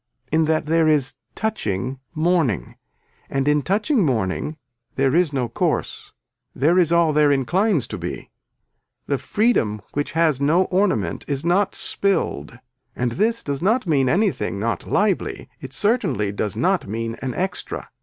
In 0.31 0.45
that 0.45 0.65
there 0.65 0.87
is 0.87 1.13
touching 1.35 1.99
morning 2.15 2.75
and 3.29 3.47
in 3.47 3.61
touching 3.61 4.03
morning 4.03 4.57
there 4.95 5.13
is 5.15 5.31
no 5.31 5.47
course. 5.47 6.11
There 6.55 6.79
is 6.79 6.91
all 6.91 7.13
there 7.13 7.31
inclines 7.31 7.85
to 7.89 7.99
be. 7.99 8.31
The 9.05 9.19
freedom 9.19 9.79
which 9.93 10.13
has 10.13 10.41
no 10.41 10.63
ornament 10.63 11.23
is 11.27 11.45
not 11.45 11.75
spilled 11.75 12.57
and 12.95 13.11
this 13.11 13.43
does 13.43 13.61
not 13.61 13.85
mean 13.85 14.09
anything 14.09 14.57
not 14.57 14.89
lively, 14.89 15.47
it 15.59 15.71
certainly 15.71 16.31
does 16.31 16.55
not 16.55 16.87
mean 16.87 17.15
an 17.21 17.35
extra. 17.35 17.91